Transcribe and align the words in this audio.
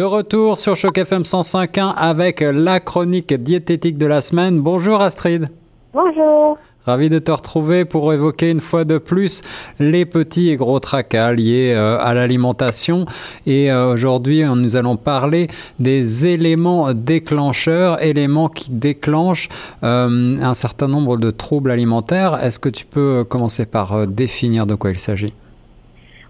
De 0.00 0.04
retour 0.06 0.56
sur 0.56 0.76
Choc 0.76 0.96
FM 0.96 1.24
105.1 1.24 1.92
avec 1.94 2.40
la 2.40 2.80
chronique 2.80 3.34
diététique 3.34 3.98
de 3.98 4.06
la 4.06 4.22
semaine. 4.22 4.58
Bonjour 4.62 5.02
Astrid. 5.02 5.50
Bonjour. 5.92 6.56
Ravi 6.86 7.10
de 7.10 7.18
te 7.18 7.30
retrouver 7.30 7.84
pour 7.84 8.10
évoquer 8.14 8.50
une 8.50 8.62
fois 8.62 8.86
de 8.86 8.96
plus 8.96 9.42
les 9.78 10.06
petits 10.06 10.48
et 10.48 10.56
gros 10.56 10.80
tracas 10.80 11.34
liés 11.34 11.74
euh, 11.76 11.98
à 12.00 12.14
l'alimentation. 12.14 13.04
Et 13.44 13.70
euh, 13.70 13.92
aujourd'hui, 13.92 14.42
nous 14.42 14.76
allons 14.76 14.96
parler 14.96 15.48
des 15.78 16.24
éléments 16.24 16.94
déclencheurs, 16.94 18.02
éléments 18.02 18.48
qui 18.48 18.70
déclenchent 18.70 19.50
euh, 19.82 20.38
un 20.40 20.54
certain 20.54 20.88
nombre 20.88 21.18
de 21.18 21.30
troubles 21.30 21.70
alimentaires. 21.70 22.42
Est-ce 22.42 22.58
que 22.58 22.70
tu 22.70 22.86
peux 22.86 23.22
commencer 23.24 23.66
par 23.66 24.06
définir 24.06 24.66
de 24.66 24.74
quoi 24.76 24.92
il 24.92 24.98
s'agit? 24.98 25.34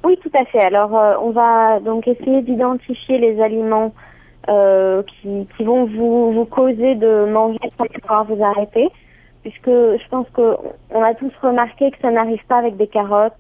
Oui, 0.05 0.19
tout 0.23 0.31
à 0.39 0.45
fait. 0.47 0.61
Alors, 0.61 0.93
on 1.23 1.31
va 1.31 1.81
donc 1.81 2.09
essayer 2.09 2.43
d'identifier 2.43 3.19
les 3.19 3.41
aliments 3.41 3.93
qui, 4.47 5.47
qui, 5.57 5.65
vont 5.65 5.85
vous, 5.85 6.33
vous 6.33 6.47
causer 6.47 6.95
de 6.95 7.27
manger 7.31 7.59
sans 7.79 7.87
pouvoir 7.87 8.25
vous 8.25 8.43
arrêter 8.43 8.89
puisque 9.43 9.71
je 9.71 10.09
pense 10.11 10.27
qu'on 10.31 11.03
a 11.03 11.15
tous 11.15 11.33
remarqué 11.43 11.91
que 11.91 11.99
ça 12.01 12.11
n'arrive 12.11 12.45
pas 12.47 12.59
avec 12.59 12.77
des 12.77 12.87
carottes, 12.87 13.33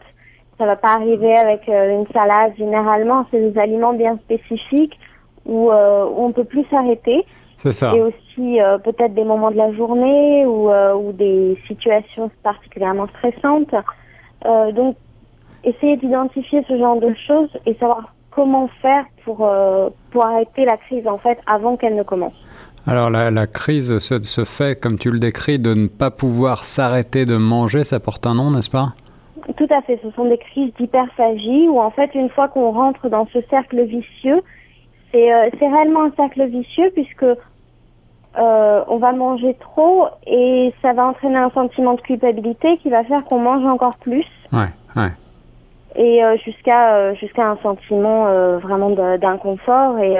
ça 0.59 0.66
va 0.66 0.77
pas 0.77 0.95
arriver 0.95 1.37
avec 1.37 1.68
euh, 1.68 2.01
une 2.01 2.06
salade. 2.12 2.52
Généralement, 2.56 3.27
c'est 3.30 3.51
des 3.51 3.59
aliments 3.59 3.92
bien 3.92 4.18
spécifiques 4.18 4.98
où, 5.46 5.70
euh, 5.70 6.04
où 6.04 6.24
on 6.24 6.32
peut 6.32 6.45
plus 6.45 6.65
s'arrêter. 6.70 7.24
C'est 7.59 7.73
ça. 7.73 7.92
Et 7.95 8.02
aussi 8.02 8.60
euh, 8.60 8.79
peut-être 8.79 9.15
des 9.15 9.24
moments 9.24 9.51
de 9.51 9.56
la 9.56 9.73
journée 9.73 10.46
ou, 10.46 10.70
ou 10.70 11.12
des 11.12 11.59
situations 11.66 12.30
particulièrement 12.42 13.06
stressantes. 13.09 13.74
donc, 14.74 14.96
essayer 15.64 15.96
d'identifier 15.96 16.64
ce 16.69 16.78
genre 16.78 17.00
de 17.00 17.14
choses 17.27 17.50
et 17.66 17.74
savoir 17.74 18.14
comment 18.30 18.68
faire 18.80 19.05
pour, 19.24 19.48
pour 20.10 20.24
arrêter 20.24 20.64
la 20.64 20.77
crise 20.77 21.06
en 21.06 21.18
fait 21.18 21.38
avant 21.46 21.77
qu'elle 21.77 21.96
ne 21.96 22.02
commence. 22.02 22.32
Alors 22.87 23.10
la, 23.10 23.46
crise 23.46 23.98
se, 23.98 24.45
fait, 24.45 24.80
comme 24.80 24.98
tu 24.98 25.10
le 25.10 25.18
décris, 25.18 25.59
de 25.59 25.74
ne 25.74 25.87
pas 25.87 26.10
pouvoir 26.10 26.65
s'arrêter 26.65 27.26
de 27.26 27.37
manger, 27.37 27.85
ça 27.85 28.01
porte 28.01 28.26
un 28.26 28.35
nom, 28.35 28.51
n'est-ce 28.51 28.70
pas? 28.70 28.95
Tout 29.57 29.68
à 29.70 29.82
fait, 29.82 30.01
ce 30.02 30.10
sont 30.12 30.24
des 30.24 30.38
crises 30.38 30.73
d'hyperphagie 30.79 31.68
où 31.68 31.79
en 31.79 31.90
fait 31.90 32.10
une 32.15 32.30
fois 32.30 32.48
qu'on 32.48 32.70
rentre 32.70 33.09
dans 33.09 33.26
ce 33.32 33.40
cercle 33.51 33.85
vicieux, 33.85 34.40
c'est 35.13 35.32
euh, 35.32 35.51
réellement 35.60 36.04
un 36.04 36.13
cercle 36.16 36.46
vicieux 36.46 36.90
puisque 36.95 37.24
euh, 37.24 38.85
on 38.87 38.96
va 38.98 39.13
manger 39.13 39.57
trop 39.60 40.07
et 40.26 40.73
ça 40.82 40.92
va 40.92 41.07
entraîner 41.07 41.38
un 41.38 41.51
sentiment 41.51 41.95
de 41.95 42.01
culpabilité 42.01 42.79
qui 42.79 42.90
va 42.90 43.04
faire 43.04 43.24
qu'on 43.24 43.40
mange 43.40 43.65
encore 43.65 43.96
plus. 43.96 44.26
Ouais, 44.52 44.70
ouais. 44.96 45.10
Et 45.96 46.24
euh, 46.24 46.37
jusqu'à 46.45 47.15
jusqu'à 47.15 47.51
un 47.51 47.57
sentiment 47.63 48.33
vraiment 48.59 48.91
d'inconfort 49.19 49.99
et 49.99 50.16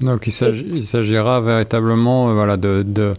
donc 0.00 0.28
il 0.28 0.82
s'agira 0.82 1.40
véritablement 1.40 2.28
euh, 2.28 2.32
voilà, 2.32 2.56
de, 2.56 2.84
de, 2.86 3.14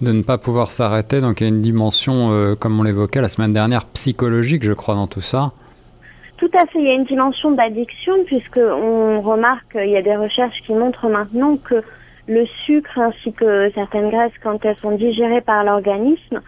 de, 0.00 0.12
ne 0.12 0.22
pas 0.22 0.38
pouvoir 0.38 0.70
s'arrêter. 0.70 1.20
Donc 1.20 1.40
il 1.40 1.44
y 1.44 1.46
a 1.46 1.48
une 1.48 1.60
dimension, 1.60 2.32
euh, 2.32 2.54
comme 2.56 2.78
on 2.78 2.82
l'évoquait 2.82 3.20
la 3.20 3.28
semaine 3.28 3.52
dernière, 3.52 3.84
psychologique, 3.86 4.64
je 4.64 4.72
crois, 4.72 4.94
dans 4.94 5.06
tout 5.06 5.20
ça. 5.20 5.52
Tout 6.38 6.50
à 6.54 6.66
fait, 6.66 6.80
il 6.80 6.84
y 6.84 6.90
a 6.90 6.94
une 6.94 7.04
dimension 7.04 7.52
d'addiction 7.52 8.14
puisqu'on 8.26 9.20
remarque, 9.20 9.76
il 9.76 9.90
y 9.90 9.96
a 9.96 10.02
des 10.02 10.16
recherches 10.16 10.60
qui 10.66 10.72
montrent 10.72 11.08
maintenant 11.08 11.56
que 11.56 11.82
le 12.26 12.44
sucre 12.66 12.98
ainsi 12.98 13.32
que 13.32 13.70
certaines 13.74 14.10
graisses, 14.10 14.32
quand 14.42 14.64
elles 14.64 14.76
sont 14.84 14.96
digérées 14.96 15.42
par 15.42 15.62
l'organisme, 15.62 16.40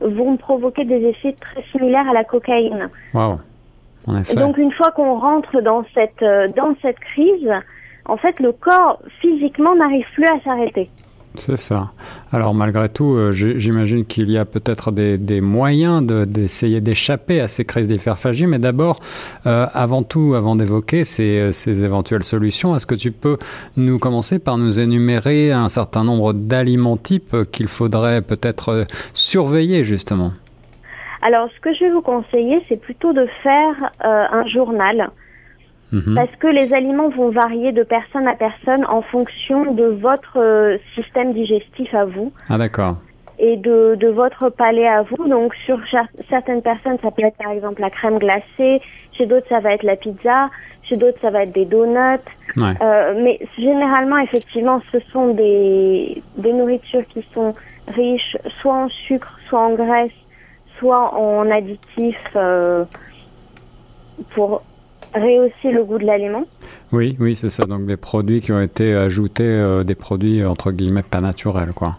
vont 0.00 0.36
provoquer 0.36 0.84
des 0.84 1.06
effets 1.06 1.34
très 1.40 1.62
similaires 1.72 2.08
à 2.08 2.12
la 2.12 2.24
cocaïne. 2.24 2.88
Wow. 3.14 3.40
En 4.06 4.20
effet. 4.20 4.34
Donc 4.34 4.56
une 4.56 4.72
fois 4.72 4.90
qu'on 4.92 5.18
rentre 5.18 5.60
dans 5.60 5.84
cette, 5.94 6.22
euh, 6.22 6.48
dans 6.56 6.74
cette 6.82 6.98
crise, 6.98 7.52
en 8.06 8.16
fait, 8.16 8.40
le 8.40 8.52
corps 8.52 9.00
physiquement 9.20 9.74
n'arrive 9.74 10.06
plus 10.14 10.26
à 10.26 10.40
s'arrêter. 10.42 10.90
C'est 11.36 11.56
ça. 11.56 11.92
Alors 12.32 12.54
malgré 12.54 12.88
tout, 12.88 13.14
euh, 13.14 13.30
j'imagine 13.30 14.04
qu'il 14.04 14.30
y 14.30 14.36
a 14.36 14.44
peut-être 14.44 14.90
des, 14.90 15.40
moyens 15.40 16.04
d'essayer 16.04 16.80
d'échapper 16.80 17.40
à 17.40 17.46
ces 17.46 17.64
crises 17.64 17.86
d'hyperphagie, 17.86 18.46
mais 18.46 18.58
d'abord, 18.58 18.98
euh, 19.46 19.66
avant 19.72 20.02
tout, 20.02 20.34
avant 20.34 20.56
d'évoquer 20.56 21.04
ces, 21.04 21.52
ces, 21.52 21.84
éventuelles 21.84 22.24
solutions, 22.24 22.74
est-ce 22.74 22.86
que 22.86 22.96
tu 22.96 23.12
peux 23.12 23.38
nous 23.76 23.98
commencer 23.98 24.40
par 24.40 24.58
nous 24.58 24.80
énumérer 24.80 25.52
un 25.52 25.68
certain 25.68 26.02
nombre 26.02 26.32
d'aliments 26.32 26.96
types 26.96 27.36
qu'il 27.52 27.68
faudrait 27.68 28.22
peut-être 28.22 28.70
euh, 28.70 28.84
surveiller 29.14 29.84
justement? 29.84 30.32
Alors 31.22 31.48
ce 31.54 31.60
que 31.60 31.72
je 31.74 31.84
vais 31.84 31.90
vous 31.90 32.02
conseiller, 32.02 32.64
c'est 32.68 32.80
plutôt 32.80 33.12
de 33.12 33.26
faire 33.42 33.74
un 34.00 34.46
journal 34.46 35.10
Mhm. 35.92 36.14
Parce 36.14 36.34
que 36.36 36.46
les 36.46 36.72
aliments 36.72 37.08
vont 37.08 37.30
varier 37.30 37.72
de 37.72 37.82
personne 37.82 38.28
à 38.28 38.34
personne 38.34 38.84
en 38.86 39.02
fonction 39.02 39.72
de 39.72 39.86
votre 39.86 40.38
euh, 40.38 40.78
système 40.94 41.32
digestif 41.32 41.92
à 41.94 42.04
vous. 42.04 42.32
Ah 42.48 42.58
d'accord. 42.58 42.96
Et 43.38 43.56
de, 43.56 43.96
de 43.96 44.08
votre 44.08 44.50
palais 44.50 44.86
à 44.86 45.02
vous. 45.02 45.26
Donc 45.28 45.54
sur 45.66 45.78
certaines 46.28 46.62
personnes, 46.62 46.98
ça 47.02 47.10
peut 47.10 47.22
être 47.24 47.36
par 47.38 47.52
exemple 47.52 47.80
la 47.80 47.90
crème 47.90 48.18
glacée. 48.18 48.80
Chez 49.12 49.26
d'autres, 49.26 49.48
ça 49.48 49.60
va 49.60 49.72
être 49.72 49.82
la 49.82 49.96
pizza. 49.96 50.50
Chez 50.82 50.96
d'autres, 50.96 51.18
ça 51.20 51.30
va 51.30 51.42
être 51.44 51.52
des 51.52 51.64
donuts. 51.64 52.20
Ouais. 52.56 52.74
Euh, 52.82 53.14
mais 53.22 53.38
généralement, 53.58 54.18
effectivement, 54.18 54.80
ce 54.92 54.98
sont 55.12 55.34
des, 55.34 56.22
des 56.36 56.52
nourritures 56.52 57.06
qui 57.08 57.24
sont 57.32 57.54
riches 57.88 58.36
soit 58.60 58.74
en 58.74 58.88
sucre, 58.88 59.38
soit 59.48 59.60
en 59.60 59.74
graisse, 59.74 60.12
soit 60.78 61.14
en 61.14 61.50
additifs 61.50 62.16
euh, 62.36 62.84
pour 64.34 64.62
rehausser 65.14 65.72
le 65.72 65.84
goût 65.84 65.98
de 65.98 66.06
l'aliment. 66.06 66.44
Oui, 66.92 67.16
oui, 67.20 67.34
c'est 67.34 67.48
ça. 67.48 67.64
Donc 67.64 67.86
des 67.86 67.96
produits 67.96 68.40
qui 68.40 68.52
ont 68.52 68.60
été 68.60 68.94
ajoutés, 68.94 69.44
euh, 69.44 69.84
des 69.84 69.94
produits 69.94 70.44
entre 70.44 70.72
guillemets 70.72 71.02
pas 71.02 71.20
naturels, 71.20 71.72
quoi. 71.74 71.96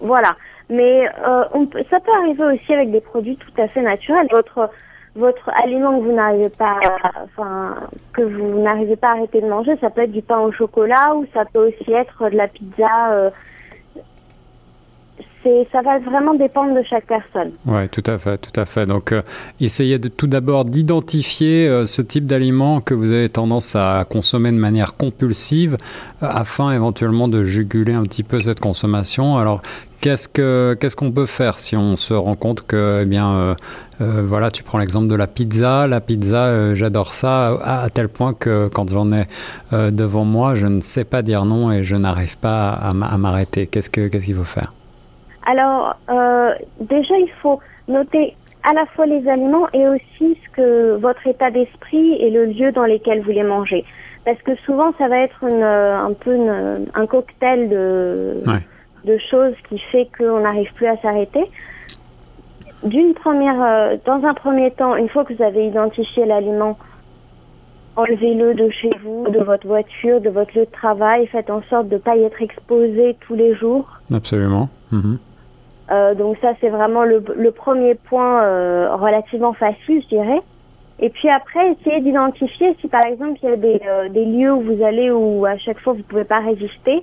Voilà. 0.00 0.36
Mais 0.70 1.08
euh, 1.26 1.44
on 1.54 1.66
peut, 1.66 1.82
ça 1.90 1.98
peut 2.00 2.12
arriver 2.22 2.44
aussi 2.44 2.72
avec 2.72 2.90
des 2.90 3.00
produits 3.00 3.36
tout 3.36 3.62
à 3.62 3.68
fait 3.68 3.82
naturels. 3.82 4.28
Votre 4.30 4.70
votre 5.16 5.50
aliment 5.50 5.98
que 5.98 6.04
vous 6.04 6.12
n'arrivez 6.12 6.50
pas, 6.50 6.78
enfin 7.24 7.74
que 8.12 8.22
vous 8.22 8.62
n'arrivez 8.62 8.94
pas 8.94 9.08
à 9.08 9.12
arrêter 9.12 9.40
de 9.40 9.48
manger, 9.48 9.76
ça 9.80 9.90
peut 9.90 10.02
être 10.02 10.12
du 10.12 10.22
pain 10.22 10.38
au 10.38 10.52
chocolat 10.52 11.14
ou 11.16 11.26
ça 11.34 11.44
peut 11.44 11.68
aussi 11.68 11.92
être 11.92 12.30
de 12.30 12.36
la 12.36 12.46
pizza. 12.46 13.12
Euh, 13.12 13.30
ça 15.72 15.82
va 15.82 15.98
vraiment 15.98 16.34
dépendre 16.34 16.74
de 16.74 16.82
chaque 16.88 17.06
personne. 17.06 17.52
Oui, 17.66 17.88
tout 17.88 18.02
à 18.06 18.18
fait, 18.18 18.38
tout 18.38 18.60
à 18.60 18.64
fait. 18.64 18.86
Donc, 18.86 19.12
euh, 19.12 19.22
essayez 19.60 19.98
tout 20.00 20.26
d'abord 20.26 20.64
d'identifier 20.64 21.68
euh, 21.68 21.86
ce 21.86 22.02
type 22.02 22.26
d'aliment 22.26 22.80
que 22.80 22.94
vous 22.94 23.12
avez 23.12 23.28
tendance 23.28 23.76
à 23.76 24.04
consommer 24.08 24.50
de 24.50 24.56
manière 24.56 24.96
compulsive, 24.96 25.76
euh, 26.22 26.26
afin 26.28 26.72
éventuellement 26.72 27.28
de 27.28 27.44
juguler 27.44 27.94
un 27.94 28.02
petit 28.02 28.22
peu 28.22 28.40
cette 28.40 28.60
consommation. 28.60 29.38
Alors, 29.38 29.62
qu'est-ce 30.00 30.28
que 30.28 30.76
qu'est-ce 30.80 30.96
qu'on 30.96 31.12
peut 31.12 31.26
faire 31.26 31.58
si 31.58 31.76
on 31.76 31.96
se 31.96 32.14
rend 32.14 32.36
compte 32.36 32.66
que, 32.66 33.02
eh 33.02 33.08
bien, 33.08 33.56
voilà, 33.98 34.52
tu 34.52 34.62
prends 34.62 34.78
l'exemple 34.78 35.08
de 35.08 35.16
la 35.16 35.26
pizza. 35.26 35.88
La 35.88 36.00
pizza, 36.00 36.74
j'adore 36.76 37.12
ça 37.12 37.58
à, 37.62 37.90
tel 37.90 38.08
point 38.08 38.32
que 38.32 38.68
quand 38.72 38.88
j'en 38.90 39.10
ai 39.12 39.26
devant 39.72 40.24
moi, 40.24 40.54
je 40.54 40.66
ne 40.66 40.80
sais 40.80 41.04
pas 41.04 41.22
dire 41.22 41.44
non 41.44 41.72
et 41.72 41.82
je 41.82 41.96
n'arrive 41.96 42.38
pas 42.38 42.70
à, 42.70 42.92
m'arrêter. 42.92 43.66
Qu'est-ce 43.66 43.90
que 43.90 44.06
qu'est-ce 44.06 44.26
qu'il 44.26 44.36
faut 44.36 44.44
faire? 44.44 44.72
Alors, 45.48 45.96
euh, 46.10 46.52
déjà, 46.78 47.16
il 47.18 47.30
faut 47.40 47.58
noter 47.88 48.36
à 48.64 48.74
la 48.74 48.84
fois 48.84 49.06
les 49.06 49.26
aliments 49.26 49.66
et 49.72 49.88
aussi 49.88 50.36
ce 50.44 50.50
que 50.52 50.96
votre 50.96 51.26
état 51.26 51.50
d'esprit 51.50 52.16
et 52.20 52.28
le 52.28 52.44
lieu 52.44 52.70
dans 52.70 52.84
lequel 52.84 53.22
vous 53.22 53.30
les 53.30 53.42
mangez. 53.42 53.86
Parce 54.26 54.40
que 54.42 54.54
souvent, 54.66 54.92
ça 54.98 55.08
va 55.08 55.20
être 55.20 55.42
une, 55.44 55.62
un 55.62 56.12
peu 56.12 56.36
un 56.94 57.06
cocktail 57.06 57.70
de, 57.70 58.42
de 59.06 59.18
choses 59.30 59.54
qui 59.70 59.78
fait 59.90 60.06
qu'on 60.18 60.40
n'arrive 60.40 60.70
plus 60.74 60.86
à 60.86 60.98
s'arrêter. 60.98 61.50
D'une 62.82 63.14
première, 63.14 63.62
euh, 63.62 63.96
dans 64.04 64.22
un 64.26 64.34
premier 64.34 64.70
temps, 64.72 64.96
une 64.96 65.08
fois 65.08 65.24
que 65.24 65.32
vous 65.32 65.42
avez 65.42 65.66
identifié 65.66 66.26
l'aliment, 66.26 66.76
enlevez-le 67.96 68.52
de 68.52 68.68
chez 68.68 68.90
vous, 69.02 69.28
de 69.30 69.38
votre 69.38 69.66
voiture, 69.66 70.20
de 70.20 70.28
votre 70.28 70.54
lieu 70.58 70.66
de 70.66 70.70
travail. 70.70 71.26
Faites 71.28 71.48
en 71.48 71.62
sorte 71.70 71.88
de 71.88 71.94
ne 71.94 72.00
pas 72.00 72.16
y 72.16 72.22
être 72.24 72.42
exposé 72.42 73.16
tous 73.26 73.34
les 73.34 73.54
jours. 73.54 73.88
Absolument. 74.12 74.68
Mhm. 74.92 75.18
Euh, 75.90 76.14
donc 76.14 76.36
ça, 76.42 76.52
c'est 76.60 76.68
vraiment 76.68 77.04
le, 77.04 77.24
le, 77.34 77.50
premier 77.50 77.94
point 77.94 78.42
euh, 78.42 78.94
relativement 78.94 79.54
facile, 79.54 80.02
je 80.02 80.08
dirais. 80.08 80.40
Et 81.00 81.10
puis 81.10 81.28
après, 81.30 81.72
essayez 81.72 82.00
d'identifier 82.00 82.76
si 82.80 82.88
par 82.88 83.04
exemple 83.06 83.38
il 83.42 83.48
y 83.48 83.52
a 83.52 83.56
des, 83.56 83.80
euh, 83.86 84.08
des 84.08 84.24
lieux 84.24 84.52
où 84.52 84.60
vous 84.60 84.82
allez 84.84 85.10
où 85.10 85.46
à 85.46 85.56
chaque 85.56 85.78
fois 85.78 85.92
vous 85.92 86.02
pouvez 86.02 86.24
pas 86.24 86.40
résister, 86.40 87.02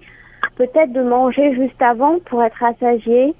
peut-être 0.57 0.91
de 0.91 1.01
manger 1.01 1.55
juste 1.55 1.81
avant 1.81 2.19
pour 2.25 2.43
être 2.43 2.57
rassasié. 2.59 3.33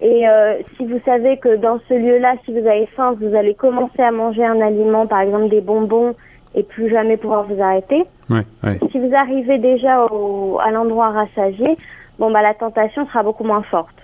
Et 0.00 0.28
euh, 0.28 0.58
si 0.76 0.86
vous 0.86 1.00
savez 1.04 1.38
que 1.38 1.56
dans 1.56 1.80
ce 1.88 1.94
lieu-là, 1.94 2.34
si 2.44 2.52
vous 2.52 2.66
avez 2.66 2.86
faim, 2.86 3.16
vous 3.20 3.34
allez 3.34 3.54
commencer 3.54 4.02
à 4.02 4.12
manger 4.12 4.44
un 4.44 4.60
aliment, 4.60 5.06
par 5.06 5.20
exemple 5.20 5.48
des 5.48 5.62
bonbons, 5.62 6.14
et 6.54 6.62
plus 6.62 6.90
jamais 6.90 7.16
pouvoir 7.16 7.44
vous 7.44 7.60
arrêter. 7.60 8.04
Ouais, 8.30 8.44
ouais. 8.62 8.78
Si 8.90 8.98
vous 8.98 9.14
arrivez 9.14 9.58
déjà 9.58 10.04
au, 10.04 10.58
à 10.60 10.70
l'endroit 10.70 11.10
rassasié, 11.10 11.76
bon 12.18 12.30
bah 12.30 12.42
la 12.42 12.54
tentation 12.54 13.06
sera 13.06 13.22
beaucoup 13.22 13.44
moins 13.44 13.62
forte. 13.62 13.95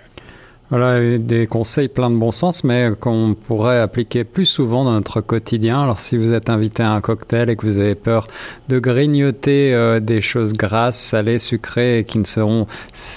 Voilà, 0.72 1.18
des 1.18 1.46
conseils 1.46 1.88
plein 1.88 2.08
de 2.08 2.16
bon 2.16 2.30
sens, 2.30 2.64
mais 2.64 2.92
qu'on 2.98 3.34
pourrait 3.34 3.78
appliquer 3.78 4.24
plus 4.24 4.46
souvent 4.46 4.84
dans 4.84 4.94
notre 4.94 5.20
quotidien. 5.20 5.82
Alors, 5.82 5.98
si 5.98 6.16
vous 6.16 6.32
êtes 6.32 6.48
invité 6.48 6.82
à 6.82 6.92
un 6.92 7.02
cocktail 7.02 7.50
et 7.50 7.56
que 7.56 7.66
vous 7.66 7.78
avez 7.78 7.94
peur 7.94 8.26
de 8.70 8.78
grignoter 8.78 9.74
euh, 9.74 10.00
des 10.00 10.22
choses 10.22 10.54
grasses, 10.54 10.96
salées, 10.96 11.38
sucrées 11.38 12.06
qui 12.08 12.18
ne 12.18 12.24
seront 12.24 12.66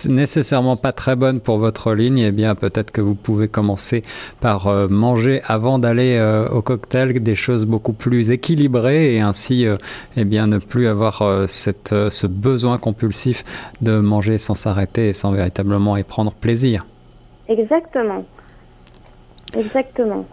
nécessairement 0.06 0.76
pas 0.76 0.92
très 0.92 1.16
bonnes 1.16 1.40
pour 1.40 1.58
votre 1.58 1.94
ligne, 1.94 2.18
eh 2.18 2.34
bien, 2.34 2.56
peut-être 2.56 2.92
que 2.92 3.00
vous 3.00 3.16
pouvez 3.16 3.48
commencer 3.48 4.02
par 4.42 4.68
euh, 4.68 4.90
manger 4.90 5.42
avant 5.46 5.80
d'aller 5.80 6.18
euh, 6.18 6.50
au 6.50 6.62
cocktail 6.62 7.24
des 7.24 7.36
choses 7.36 7.64
beaucoup 7.64 7.94
plus 7.94 8.32
équilibrées 8.32 9.16
et 9.16 9.22
ainsi, 9.22 9.66
eh 10.18 10.26
bien, 10.26 10.48
ne 10.48 10.58
plus 10.58 10.88
avoir 10.90 11.24
cette, 11.48 11.96
ce 12.10 12.28
besoin 12.28 12.78
compulsif 12.80 13.46
de 13.82 14.02
manger 14.02 14.38
sans 14.40 14.56
s'arrêter 14.56 15.08
et 15.08 15.14
sans 15.14 15.32
véritablement 15.32 15.96
y 15.96 16.04
prendre 16.04 16.34
plaisir. 16.34 16.86
Exactement. 17.48 18.26
Exactement. 19.56 20.26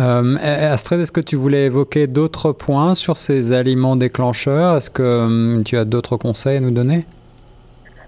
Euh, 0.00 0.36
Astrid, 0.72 1.00
est-ce 1.00 1.12
que 1.12 1.20
tu 1.20 1.36
voulais 1.36 1.66
évoquer 1.66 2.06
d'autres 2.06 2.52
points 2.52 2.94
sur 2.94 3.16
ces 3.16 3.52
aliments 3.52 3.96
déclencheurs? 3.96 4.76
Est-ce 4.76 4.90
que 4.90 5.02
hum, 5.02 5.62
tu 5.64 5.76
as 5.76 5.84
d'autres 5.84 6.16
conseils 6.16 6.58
à 6.58 6.60
nous 6.60 6.70
donner? 6.70 7.04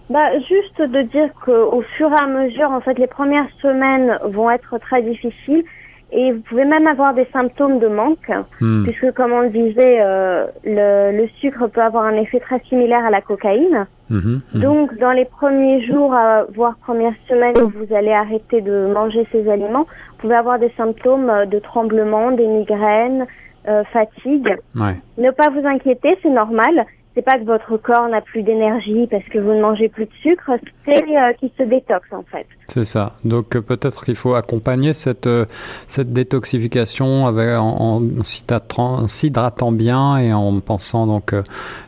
Bah, 0.08 0.38
juste 0.38 0.80
de 0.80 1.02
dire 1.02 1.30
qu'au 1.44 1.82
fur 1.96 2.10
et 2.12 2.20
à 2.20 2.26
mesure, 2.26 2.70
en 2.70 2.80
fait, 2.80 2.96
les 2.98 3.08
premières 3.08 3.48
semaines 3.60 4.18
vont 4.24 4.50
être 4.50 4.78
très 4.78 5.02
difficiles 5.02 5.64
et 6.12 6.32
vous 6.32 6.40
pouvez 6.42 6.64
même 6.64 6.86
avoir 6.86 7.14
des 7.14 7.26
symptômes 7.32 7.78
de 7.78 7.88
manque, 7.88 8.30
hmm. 8.60 8.84
puisque 8.84 9.12
comme 9.12 9.32
on 9.32 9.40
le 9.40 9.50
disait, 9.50 9.98
euh, 10.00 10.46
le, 10.64 11.16
le, 11.16 11.28
sucre 11.40 11.66
peut 11.66 11.82
avoir 11.82 12.04
un 12.04 12.14
effet 12.14 12.38
très 12.38 12.60
similaire 12.68 13.04
à 13.04 13.10
la 13.10 13.20
cocaïne. 13.20 13.86
Mhm, 14.08 14.40
mhm. 14.54 14.60
Donc, 14.60 14.96
dans 14.98 15.10
les 15.10 15.24
premiers 15.24 15.84
jours, 15.84 16.14
euh, 16.14 16.44
voire 16.54 16.76
premières 16.78 17.14
semaines 17.28 17.58
où 17.58 17.68
vous 17.70 17.92
allez 17.94 18.12
arrêter 18.12 18.60
de 18.60 18.86
manger 18.92 19.26
ces 19.32 19.48
aliments, 19.50 19.86
vous 20.12 20.18
pouvez 20.18 20.36
avoir 20.36 20.58
des 20.58 20.72
symptômes 20.76 21.28
euh, 21.28 21.44
de 21.44 21.58
tremblement, 21.58 22.30
des 22.30 22.46
migraines, 22.46 23.26
euh, 23.68 23.82
fatigue. 23.92 24.56
Ouais. 24.76 24.94
Ne 25.18 25.30
pas 25.32 25.50
vous 25.50 25.66
inquiéter, 25.66 26.16
c'est 26.22 26.30
normal 26.30 26.86
c'est 27.16 27.22
pas 27.22 27.38
que 27.38 27.44
votre 27.44 27.78
corps 27.78 28.08
n'a 28.10 28.20
plus 28.20 28.42
d'énergie 28.42 29.06
parce 29.10 29.24
que 29.24 29.38
vous 29.38 29.52
ne 29.54 29.62
mangez 29.62 29.88
plus 29.88 30.04
de 30.04 30.12
sucre, 30.20 30.50
c'est 30.84 31.02
euh, 31.02 31.32
qu'il 31.40 31.50
se 31.56 31.62
détoxe 31.62 32.12
en 32.12 32.22
fait. 32.30 32.46
C'est 32.66 32.84
ça. 32.84 33.12
Donc 33.24 33.56
euh, 33.56 33.62
peut-être 33.62 34.04
qu'il 34.04 34.16
faut 34.16 34.34
accompagner 34.34 34.92
cette, 34.92 35.26
euh, 35.26 35.46
cette 35.88 36.12
détoxification 36.12 37.26
avec, 37.26 37.56
en, 37.58 38.02
en 38.02 38.22
s'hydratant 38.22 39.72
bien 39.72 40.18
et 40.18 40.34
en 40.34 40.60
pensant 40.60 41.06
donc 41.06 41.34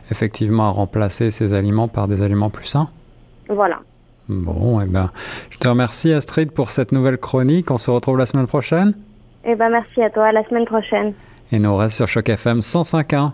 effectivement 0.09 0.65
à 0.65 0.69
remplacer 0.69 1.29
ces 1.29 1.53
aliments 1.53 1.87
par 1.87 2.07
des 2.07 2.23
aliments 2.23 2.49
plus 2.49 2.65
sains. 2.65 2.89
Voilà. 3.49 3.81
Bon, 4.29 4.81
et 4.81 4.85
eh 4.87 4.91
ben, 4.91 5.07
je 5.51 5.59
te 5.59 5.67
remercie 5.67 6.11
Astrid 6.11 6.51
pour 6.51 6.71
cette 6.71 6.91
nouvelle 6.91 7.17
chronique. 7.17 7.69
On 7.69 7.77
se 7.77 7.91
retrouve 7.91 8.17
la 8.17 8.25
semaine 8.25 8.47
prochaine. 8.47 8.93
Eh 9.45 9.53
ben, 9.53 9.69
merci 9.69 10.01
à 10.01 10.09
toi. 10.09 10.25
À 10.25 10.31
la 10.31 10.43
semaine 10.45 10.65
prochaine. 10.65 11.13
Et 11.51 11.59
nous 11.59 11.75
reste 11.75 11.97
sur 11.97 12.07
Choc 12.07 12.29
FM 12.29 12.59
105.1. 12.59 13.31